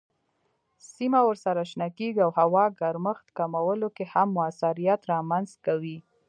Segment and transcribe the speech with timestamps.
[0.95, 5.97] سیمه ورسره شنه کیږي او هوا ګرمښت کمولو کې هم موثریت رامنځ کوي.